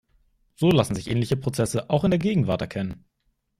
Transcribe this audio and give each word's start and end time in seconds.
So 0.55 0.71
lassen 0.71 0.95
sich 0.95 1.11
ähnliche 1.11 1.37
Prozesse 1.37 1.91
auch 1.91 2.03
in 2.03 2.09
der 2.09 2.17
Gegenwart 2.17 2.61
erkennen. 2.61 3.05